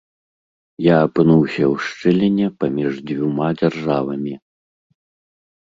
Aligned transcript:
Я 0.85 0.95
апынуўся 1.07 1.63
ў 1.73 1.75
шчыліне 1.87 2.47
паміж 2.63 2.93
дзвюма 3.13 3.47
дзяржавамі. 3.61 4.33